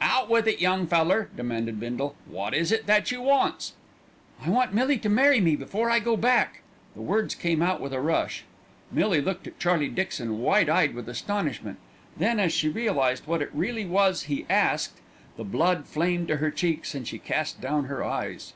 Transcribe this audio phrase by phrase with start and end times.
[0.00, 2.16] "Out with it, young feller," demanded Bindle.
[2.28, 3.74] "Wot is it that you wants?"
[4.44, 6.62] "I want Millie to marry me before I go back."
[6.96, 8.42] The words came out with a rush.
[8.90, 11.78] Millie looked at Charlie Dixon, wide eyed with astonishment;
[12.16, 14.98] then, as she realised what it really was he asked,
[15.36, 18.54] the blood flamed to her cheeks and she cast down her eyes.